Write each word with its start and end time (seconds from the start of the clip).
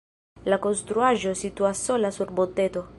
La 0.53 0.57
konstruaĵo 0.63 1.35
situas 1.43 1.85
sola 1.91 2.15
sur 2.21 2.37
monteto. 2.41 2.87